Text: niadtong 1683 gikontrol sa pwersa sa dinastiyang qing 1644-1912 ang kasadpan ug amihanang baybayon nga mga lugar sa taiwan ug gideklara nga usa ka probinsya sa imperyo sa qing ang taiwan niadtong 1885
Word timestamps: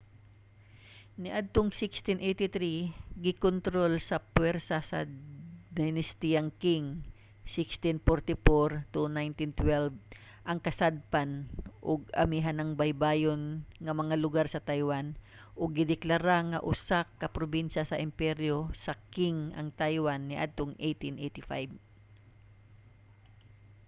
niadtong 1.23 1.69
1683 1.69 3.21
gikontrol 3.25 3.93
sa 4.09 4.17
pwersa 4.35 4.77
sa 4.89 4.99
dinastiyang 5.77 6.49
qing 6.61 6.85
1644-1912 7.53 10.47
ang 10.51 10.59
kasadpan 10.65 11.29
ug 11.89 11.99
amihanang 12.23 12.71
baybayon 12.81 13.41
nga 13.83 13.93
mga 14.01 14.15
lugar 14.23 14.45
sa 14.49 14.63
taiwan 14.69 15.07
ug 15.61 15.69
gideklara 15.77 16.37
nga 16.51 16.59
usa 16.71 16.99
ka 17.19 17.27
probinsya 17.37 17.83
sa 17.87 18.01
imperyo 18.07 18.55
sa 18.83 18.93
qing 19.13 19.37
ang 19.59 19.69
taiwan 19.81 20.21
niadtong 20.29 20.71
1885 20.85 21.69